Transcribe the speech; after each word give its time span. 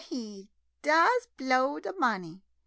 —he 0.01 0.49
does 0.81 1.27
blow 1.37 1.79
de 1.79 1.93
money. 1.93 2.41